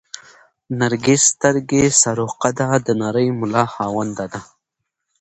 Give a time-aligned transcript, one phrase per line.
[0.79, 4.41] نرګس سترګې، سروه قده، د نرۍ ملا خاونده ده